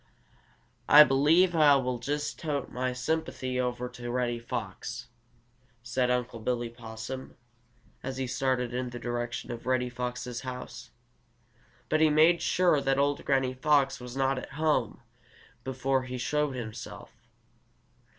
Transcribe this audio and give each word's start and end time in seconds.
"Ah 0.89 1.03
believe 1.03 1.55
Ah 1.55 1.77
will 1.77 1.99
just 1.99 2.39
tote 2.39 2.71
my 2.71 2.91
sympathy 2.91 3.59
over 3.59 3.87
to 3.89 4.09
Reddy 4.09 4.39
Fox," 4.39 5.09
said 5.83 6.09
Unc' 6.09 6.43
Billy 6.43 6.69
Possum, 6.69 7.37
as 8.01 8.17
he 8.17 8.25
started 8.25 8.73
in 8.73 8.89
the 8.89 8.97
direction 8.97 9.51
of 9.51 9.67
Reddy 9.67 9.91
Fox's 9.91 10.41
house. 10.41 10.89
But 11.87 12.01
he 12.01 12.09
made 12.09 12.41
sure 12.41 12.81
that 12.81 12.97
old 12.97 13.23
Granny 13.25 13.53
Fox 13.53 13.99
was 13.99 14.17
not 14.17 14.39
at 14.39 14.53
home 14.53 15.01
before 15.63 16.01
he 16.05 16.17
showed 16.17 16.55
himself. 16.55 17.11